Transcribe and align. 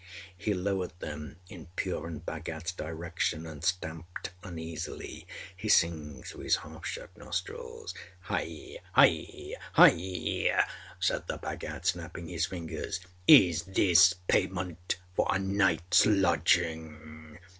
He 0.35 0.55
lowered 0.55 0.99
them 0.99 1.35
in 1.47 1.67
Purun 1.75 2.21
Bhagatâs 2.21 2.75
direction 2.75 3.45
and 3.45 3.63
stamped 3.63 4.31
uneasily, 4.43 5.27
hissing 5.55 6.23
through 6.23 6.45
his 6.45 6.55
half 6.55 6.87
shut 6.87 7.15
nostrils. 7.15 7.93
âHai! 8.25 8.77
Hai! 8.93 9.53
Hai!â 9.73 10.65
said 10.99 11.27
the 11.27 11.37
Bhagat, 11.37 11.85
snapping 11.85 12.27
his 12.29 12.47
fingers, 12.47 12.99
âIs 13.29 13.71
THIS 13.75 14.15
payment 14.27 14.95
for 15.15 15.27
a 15.29 15.37
nightâs 15.37 16.07
lodging? 16.19 17.37